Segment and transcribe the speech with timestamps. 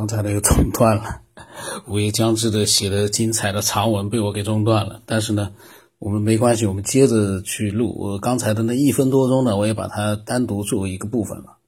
[0.00, 1.20] 刚才的又中断了，
[1.86, 5.02] 午夜将至的写的精彩的长文被我给中断了。
[5.04, 5.52] 但是呢，
[5.98, 7.94] 我们没关系，我们接着去录。
[7.98, 11.58] 我刚才的那一分多钟呢，我也把它单独作为一个部分了。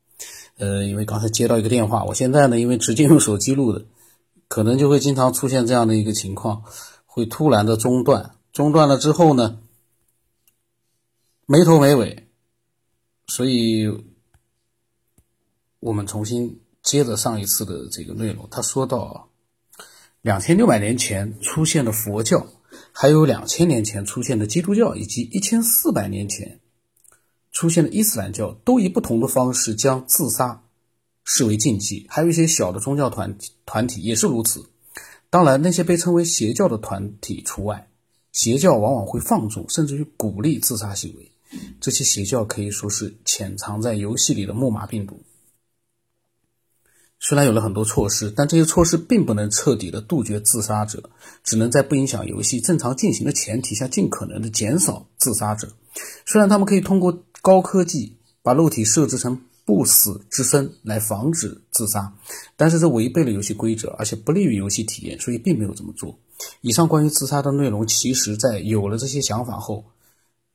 [0.57, 3.85] 呃，因为刚才接到一个电话，我现在呢，因为直接用手机录的，
[4.49, 6.63] 可能就会经常出现这样的一个情况，
[7.05, 8.37] 会突然的中断。
[8.51, 9.59] 中断了之后呢，
[11.45, 12.29] 没头没尾，
[13.27, 13.93] 所以
[15.81, 16.62] 我们重新。
[16.83, 19.29] 接着上一次的这个内容，他说到，
[20.21, 22.47] 两千六百年前出现的佛教，
[22.93, 26.61] 还有两千年前出现的基督教，以及一千四百年前
[27.53, 30.63] 出现的伊斯兰教，都以不同的方式将自杀
[31.25, 32.07] 视为禁忌。
[32.09, 34.69] 还有一些小的宗教团团体也是如此。
[35.31, 37.89] 当然，那些被称为邪教的团体除外。
[38.33, 41.31] 邪教往往会放纵，甚至于鼓励自杀行为。
[41.81, 45.23] 这些邪教可以说是潜藏在游戏里的木马病毒。
[47.25, 51.09] 虽然有了很多措施，但这些措施并不能彻底的杜绝自杀者，
[51.45, 55.73] 只能在不影响游戏正常进行的前提下，尽可能的减少自杀者。
[56.27, 62.13] 虽然他们可以通过高科技把肉体设置成不死之身来防止自杀，
[62.57, 66.19] 但是这违背了游戏规则，而且不利于游戏体验，所以并没有这么做。
[66.61, 69.85] 以上关于自杀的内容，其实在有了这些想法后。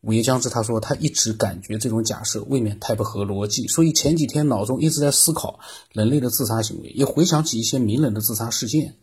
[0.08, 5.60] 午夜将至，他说他一直感觉这种假设未免太不合逻辑，所以前几天脑中一直在思考
[5.92, 8.96] 人类的自杀行为，也回想起一些名人的自杀事件，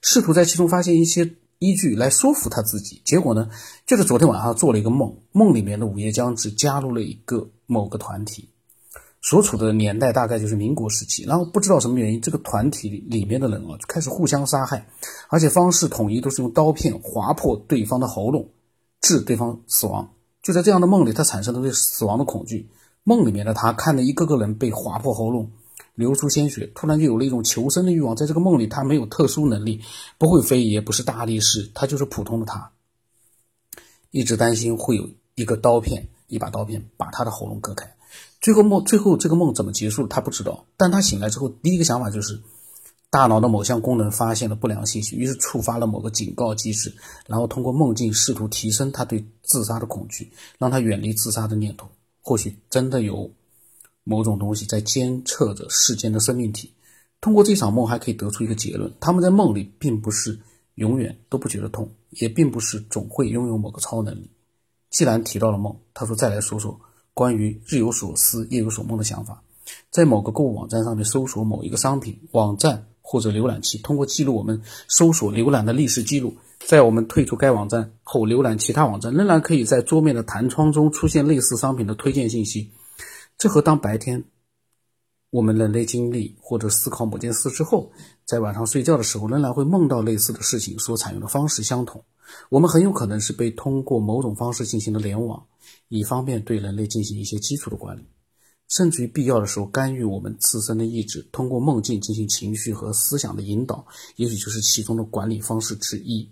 [0.00, 3.02] 试图在其中发现一些依据来说服他自己。
[3.04, 3.50] 结果呢，
[3.86, 8.48] 就是昨天晚上做了一个梦，梦里面的午夜将至加入了一个某个团体，
[9.20, 14.88] 所处的年代大概就是民国时期，然后不知道什么原因，这个团体里面的人啊就开始互相杀害，
[15.28, 18.48] 而且方式统一都是用刀片划破对方的喉咙，
[19.02, 20.08] 致对方死亡。
[20.46, 22.68] 就在这样的梦里，他产生了对死亡的恐惧。
[23.02, 25.50] 梦里面的他看着一个个人被划破喉咙，
[25.96, 28.14] 流出鲜血，突然就有了一种求生的欲望。
[28.14, 29.82] 在这个梦里，他没有特殊能力，
[30.18, 32.70] 不会飞，也不是大力士，他就是普通的他。
[34.12, 37.96] 一直担心会有一个刀片，一把刀片把他的喉咙割开。
[38.40, 40.64] 最后梦，最后这个梦怎么结束，他不知道。
[40.76, 42.40] 但他醒来之后，第一个想法就是。
[43.16, 46.94] 大脑的某项功能发现了不良信息，于是触发了某个警告机制，
[47.26, 51.88] 然后通过梦境试图提升他对自杀的恐惧，让他远离自杀的念头。
[52.20, 53.30] 或许真的有
[54.04, 56.70] 某种东西在监测着世间的生命体。
[57.22, 60.38] 通过这场梦，还可以得出一个结论：他们在梦里并不是
[60.74, 64.30] 永远都不觉得痛，也并不是总会拥有某个超能力。
[64.90, 66.78] 既然提到了梦，他说再来说说
[67.14, 69.42] 关于日有所思夜有所梦的想法。
[69.90, 72.86] 在某个购物网站上面搜索某一个商品，网站。
[73.08, 82.68] 或者浏览器通过记录我们搜索浏览的历史记录，在我们退出该网站后浏览其他网站，仍然可以在桌面的弹窗中出现类似商品的推荐信息。
[83.38, 84.24] 这和当白天
[85.30, 87.92] 我们人类经历或者思考某件事之后，
[88.24, 92.02] 在晚上睡觉的时候仍然会梦到类似的事情所采用的方式相同。
[92.48, 95.40] 我们很有可能是被通过某种方式进行了联网，
[95.88, 98.04] 以方便对人类进行一些基础的管理。
[98.68, 106.28] 甚至于必要的时候干预我们自身的意志，通过梦境进行情绪和思想的引导，也许就是其中的管理方式之一。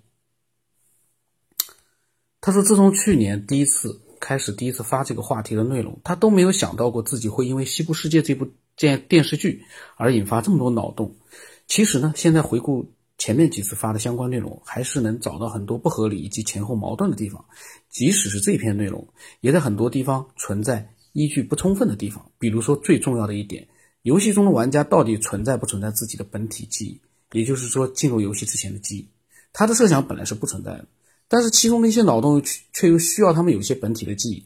[2.40, 9.62] 他说，自从去年第一次开始第一次发这个话题的内容，他都没有想到过自己会因为《西部世界》这部电电视剧
[9.96, 11.16] 而引发这么多脑洞。
[11.66, 17.42] 其实呢，现在回顾前面几次发的相关内容，还是能找到很多不合理以及前后矛盾的地方。
[17.88, 19.06] 即使是这篇内容，
[19.40, 20.93] 也在很多地方存在。
[21.14, 23.66] 依据不充分的地方，比如说最重要的一点，
[24.02, 27.00] 游戏中的玩家到底存在不存在自己的本体记忆，
[27.38, 29.08] 也就是说进入游戏之前的记忆，
[29.52, 30.86] 他的设想本来是不存在的，
[31.28, 32.42] 但是其中的一些脑洞
[32.72, 34.44] 却又需要他们有些本体的记忆，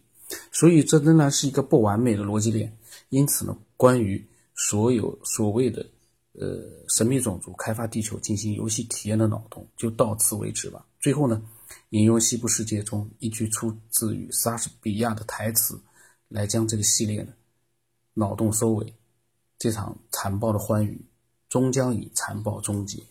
[0.53, 2.77] 所以这仍然是一个不完美的逻辑链。
[3.09, 4.23] 因此呢，关于
[4.55, 5.87] 所有所谓的
[6.35, 10.85] 呃神秘种族开发地球进行游戏体验的脑洞，就到此为止吧。
[11.01, 11.43] 最后呢，
[11.91, 15.81] 引用《西部世界》中一句出自于莎士比亚的台词。
[16.29, 17.33] 来将这个系列的
[18.15, 18.95] 脑洞收尾，
[19.59, 21.01] 这场残暴的欢愉
[21.49, 23.03] 终将以残暴终结。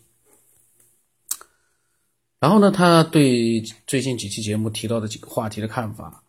[2.39, 6.23] 然后呢，他对最近几期节目提到的几个话题的看法，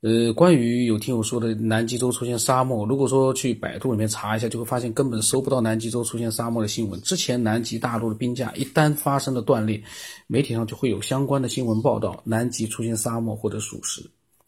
[0.00, 7.00] 呃，关于有听友说的南极洲出现沙漠，如果说去百度里面查一下，就会发现根本搜不到南极洲出现沙漠的新闻。
[7.02, 9.80] 之前南极大陆的冰架一旦发生了断裂，
[10.26, 14.04] 媒体上就会有相关的新闻报道，南极出现沙漠或者属实。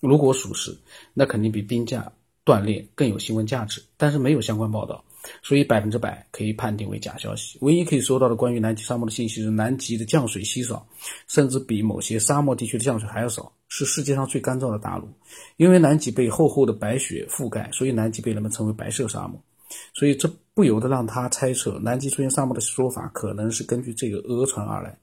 [0.06, 0.76] 如果属实，
[1.12, 2.12] 那肯定比冰架
[2.44, 3.82] 断裂更有新闻价值。
[3.96, 5.02] 但是没有相关报道，
[5.42, 7.58] 所以百分之百可以判定为假消息。
[7.62, 10.86] 唯一可以收到的关于南极沙漠的信息是，南极的降水稀少，
[11.26, 15.08] 甚至比某些沙漠地区的降水还要少，是世界上最干燥的大陆。
[15.56, 19.40] 因为南极被厚厚的白雪覆盖，所以南极被人们称为“白色沙漠”。
[19.94, 24.96] 所以这不由得让他猜测，南极出现沙漠的说法可能是根据这个讹传而来。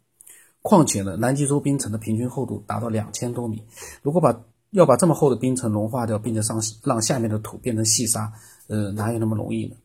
[0.62, 3.62] 况且呢，南极洲冰层的平均厚度达到两千多米，
[4.04, 4.32] 如果把
[4.72, 8.32] 要把这么厚的冰层融化掉，并且让让下面的土变成细沙，
[8.68, 9.76] 呃，哪有那么容易呢？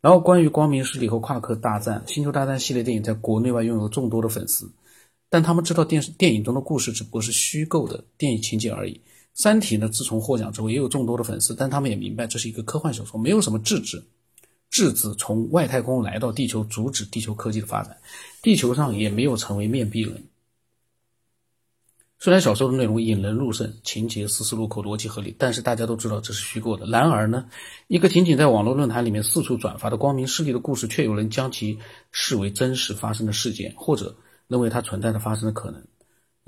[0.00, 4.70] 然后关于光明势力和夸克大战，星球大战系列电影在国内外拥有众多的粉丝，
[5.28, 9.00] 但他们知道电视电影中的故事只不过是虚构的电影情节而已。
[9.34, 14.02] 三体呢，自从获奖之后也有众多的粉丝，但他们也明白这是一个科幻小说，没有什么质子，
[14.70, 17.96] 质子从外太空来到地球阻止地球科技的发展，
[18.42, 20.22] 地球上也没有成为面壁人。
[22.22, 26.84] 虽然小说的内容引人入胜，情节丝丝入扣，逻辑合理，但是大家都知道这是虚构的。
[26.84, 27.46] 然而呢，
[27.86, 31.78] 一个仅仅在网络论坛里面四处转发的光明势力的故事，却有人将其
[32.12, 34.14] 视为真实发生的事件，或者
[34.48, 35.82] 认为它存在的发生的可能。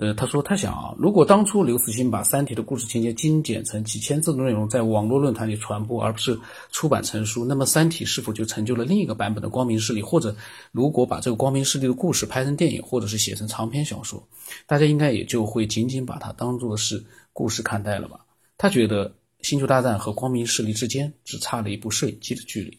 [0.02, 6.36] 呃，他说他想啊，如果当初刘慈欣把《三体》的故事情节精简成几千字的内容，在网络论坛里传播，而不是
[6.72, 10.02] 出版成书，那么《三体》是否就成就了另一个版本的光明势力？
[10.02, 10.34] 或者，
[10.72, 14.20] 如果把这个光明势力的故事拍成电影，或者是写成长篇小说，
[14.66, 17.00] 大家应该也就会仅仅把它当做是
[17.32, 18.18] 故事看待了吧？
[18.58, 19.08] 他觉得
[19.42, 22.76] 《星球大战》和光明势力之间只差了一部摄影机的距离。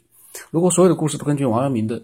[0.52, 2.04] 如果所有的故事都根据王阳明的。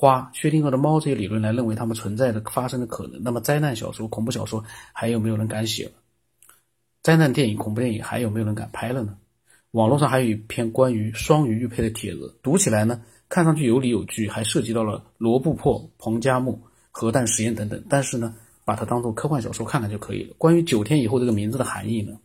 [0.00, 4.64] 花、薛定谔的猫这些理论来认为它们存在的、发生的可能，那么灾难小说、恐怖小说
[4.94, 5.92] 还有没有人敢写了？
[7.02, 9.18] 灾难电影、恐怖电影还有没有人敢拍了呢？
[9.72, 16.58] 网络上还有一篇关于双鱼玉佩的帖子，读起来呢，看上去有理有据，还涉及到了罗布泊、彭加木
[16.90, 17.84] 核弹实验等等。
[17.90, 20.34] 但是呢，把它当做科幻小说看看就可以了。
[20.38, 22.18] 关于九天以后这个名字的含义呢，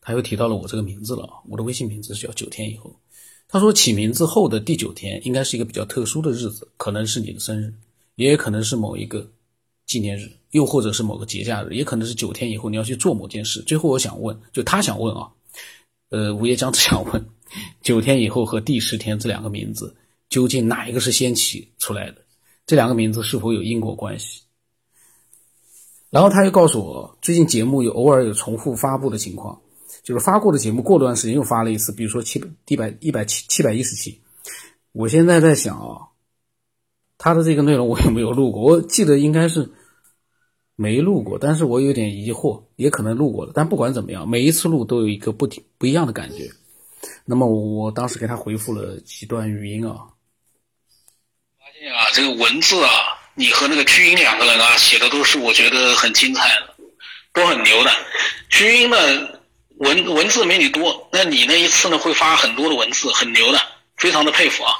[0.00, 2.96] 他又提到了我这个名字了，我的微信名字是叫九天以后。
[3.52, 7.74] 他说，起名字后的第九天应该是一个比较特殊的日子，可能是你的生日，
[8.14, 9.28] 也可能是某一个
[9.86, 13.60] 纪念日，又或者是某个节假日，也可能是九天以后你要去做某件事。
[13.62, 15.28] 最后，我想问，就他想问啊，
[16.10, 17.26] 呃，午夜将至想问，
[17.82, 19.92] 九天以后和第十天这两个名字
[20.28, 22.18] 究竟哪一个是先起出来的？
[22.66, 24.42] 这两个名字是否有因果关系？
[26.08, 29.60] 然后他又告诉我，最近节目有偶尔有重复发布的情况。
[30.02, 34.20] 就是发过的节目，过段时间又发了一次，比如说七百一百一百七七百一十期。
[34.92, 36.08] 我现在在想啊，
[37.16, 38.62] 他的这个内容我有没有录过？
[38.62, 39.70] 我记得应该是
[40.74, 43.52] 没录过，但是我有点疑惑，也可能录过了。
[43.54, 45.48] 但不管怎么样，每一次录都有一个不
[45.78, 46.50] 不一样的感觉。
[47.24, 50.10] 那么我当时给他回复了几段语音啊，
[51.56, 52.90] 发现啊，这个文字啊，
[53.34, 56.74] 你和那个居英两个人啊写的都是我觉得很精彩的，
[57.32, 57.90] 都很牛的。
[58.48, 58.96] 居英呢。
[59.80, 63.58] 文文字没你多，那你那一次呢会发很多的文字，很牛的，
[63.96, 64.74] 非常的佩服啊！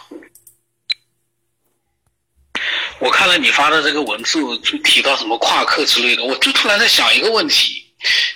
[2.99, 7.83] 我看了你发的这个文字，就提到什么夸克之类的，我就突然在想一个问题，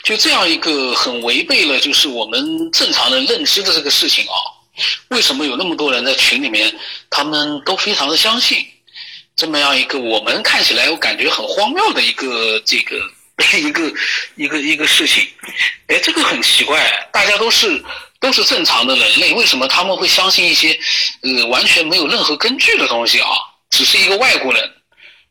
[0.04, 4.34] 就这样一个很违背了就是我们正常人认知的这个事情啊，
[5.08, 6.74] 为什么有那么多人在群里面，
[7.10, 8.66] 他们都非常的相信
[9.36, 12.96] 这么样一个我们看起来我感觉很荒谬的一个这个。
[13.58, 13.92] 一个
[14.36, 15.26] 一个一个事情，
[15.88, 17.84] 哎，这个很奇怪，大家都是
[18.20, 20.78] 都是正常的人类，为什么他们会相信一些
[21.22, 23.28] 呃完全没有任何根据的东西啊？
[23.70, 24.72] 只是一个外国人，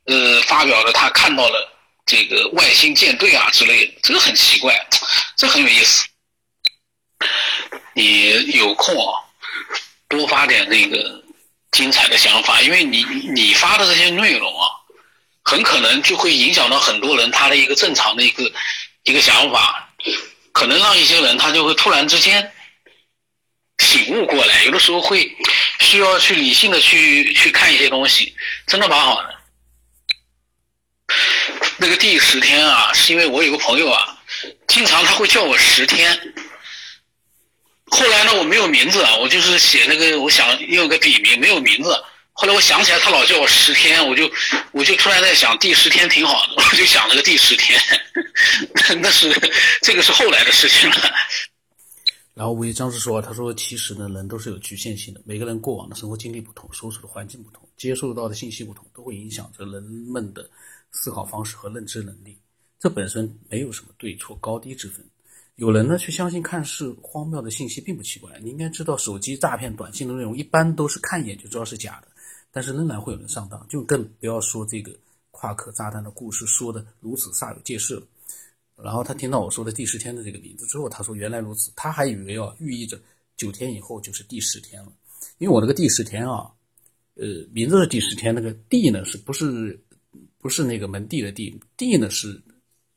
[0.05, 1.71] 呃，发表了他看到了
[2.05, 4.85] 这个外星舰队啊之类的，这个很奇怪，
[5.37, 6.05] 这很有意思。
[7.93, 9.15] 你有空啊，
[10.09, 11.23] 多发点那个
[11.71, 14.67] 精彩的想法，因为你你发的这些内容啊。
[15.43, 18.51] 很可能就会影响到很多人他的一个正常的一个
[19.03, 19.93] 一个想法，
[20.51, 22.51] 可能让一些人他就会突然之间
[23.79, 25.29] 醒悟过来，有的时候会
[25.79, 28.33] 需要去理性的去去看一些东西，
[28.65, 29.35] 真的蛮好的。
[31.77, 34.17] 那个第十天啊，是因为我有个朋友啊，
[34.67, 36.33] 经常他会叫我十天，
[37.87, 42.03] 后来呢我没有名字啊，我就是写那个我想用个笔名，没有名字。
[42.33, 44.29] 后来我想起来，他老叫我十天，我就
[44.71, 47.79] 我就突然在想，第十天挺好的， 我就想了个第十天，
[49.01, 49.31] 那是
[49.81, 50.97] 这个是后来的事情了。
[52.33, 60.49] 然后吴业章是说，他说其实呢，人都是有局限性的，每个人过往的生活经历不同，所处的环境不同，接受到的信息不同，都会影响着人们的
[60.91, 62.35] 思考方式和认知能力。
[62.79, 65.05] 这本身没有什么对错高低之分。
[65.57, 68.31] 有人呢去相信看似荒谬的信息，并不奇怪。
[68.41, 72.07] 你应该知道，手机诈骗短信的内容一般都是看一眼就知道是假的。
[72.53, 74.95] 但是仍然会有人上当，就更不要说这个
[75.31, 78.03] 夸克炸弹的故事说的如此煞有介事了。
[78.75, 82.99] 然后他听到我说的第十天的这个名字之后，他说原来如此，他还以为啊寓意着
[83.35, 84.93] 九天以后就是第十天了。
[85.39, 86.51] 因为我那个第十天啊，
[87.15, 89.79] 呃，名字是第十天，那个地呢是不是
[90.37, 92.41] 不是那个门第的地，地呢是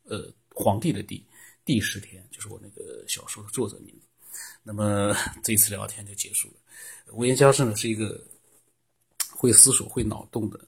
[0.05, 1.25] 呃皇帝的地，
[1.65, 4.01] 第十天就是我那个小说的作者名字。
[4.63, 6.55] 那么 这次聊天就结束了。
[7.13, 8.23] 无言教授呢是一个
[9.37, 10.59] 会思索、会脑洞的，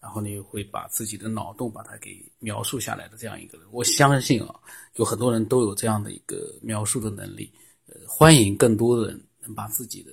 [0.00, 3.66] 然后呢会把自己的脑洞把它给描述下来的这样一个人。
[3.72, 4.54] 我相信啊，
[4.94, 7.52] 有很多人都有这样的一个描述的能力。
[7.86, 10.12] 呃，欢迎更多的人能把自己的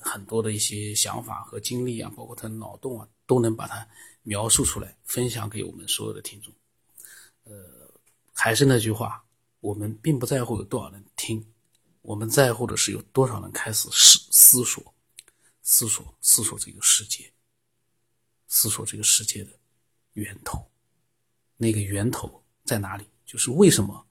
[0.00, 3.86] 很多的一些想法和经历啊，包括他的脑洞啊，都能把它
[4.22, 6.52] 描述出来，分享给我们所有的听众。
[7.44, 7.54] 呃，
[8.34, 9.22] 还是那句话，
[9.60, 11.44] 我们并不在乎有多少人听。
[12.02, 14.82] 我们在乎的是有多少人开始思思索、
[15.70, 17.30] 思索、思索这个世界，
[18.46, 19.60] 思索这个世界的
[20.14, 20.70] 源头。
[21.58, 23.06] 那个源头在哪里？
[23.26, 24.06] 就是为什么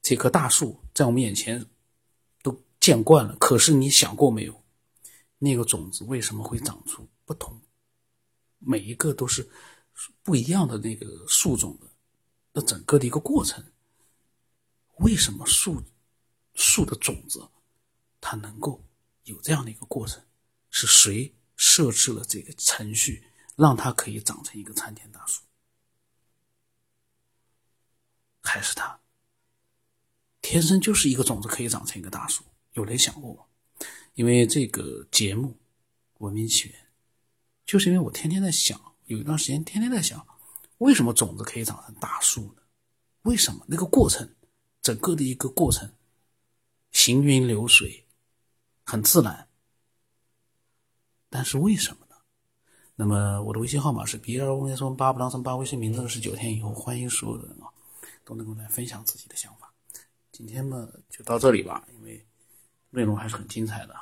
[0.00, 1.66] 这棵大树在我们眼前
[2.42, 4.64] 都见惯了，可是你想过没有？
[5.38, 7.60] 那个种子为什么会长出不同？
[8.58, 9.50] 每一个都是
[10.22, 11.86] 不一样的那个树种的，
[12.54, 13.62] 那整个的一个过程，
[15.00, 15.82] 为什么树？
[16.54, 17.46] 树的种子，
[18.18, 18.82] 它能够
[19.24, 20.24] 有这样的一个过程，
[20.70, 23.24] 是谁设置了这个程序，
[23.56, 25.42] 让它可以长成一个参天大树？
[28.42, 29.00] 还是它
[30.40, 32.44] 天生就是一个种子可以长成一个大树？
[32.74, 33.44] 有人想过吗？
[34.14, 35.48] 因为这个节目
[36.18, 36.78] 《文明起源》，
[37.64, 40.26] 就是因为我天天在想，有一段时间天天在想，
[40.78, 42.62] 为什么种子可以长成大树呢？
[43.22, 44.34] 为什么那个过程，
[44.80, 45.92] 整个的一个过程？
[46.92, 48.06] 行云流水，
[48.84, 49.45] 很自然。
[51.36, 52.16] 但是为什么呢？
[52.94, 57.68] 那么我的微信号码是 b 二 o s 八不当成八，微信名字是九天以后，欢迎所有人啊，
[58.24, 59.70] 都能够来分享自己的想法。
[60.32, 62.26] 今天呢就到这里吧，因为
[62.88, 63.94] 内容还是很精彩的。